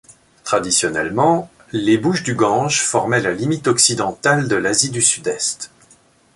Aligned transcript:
Traditionnellement, 0.43 1.47
les 1.73 1.99
bouches 1.99 2.23
du 2.23 2.33
Gange 2.33 2.81
formaient 2.81 3.21
la 3.21 3.33
limite 3.33 3.67
occidentale 3.67 4.47
de 4.47 4.55
l'Asie 4.55 4.89
du 4.89 4.99
Sud-Est. 4.99 5.69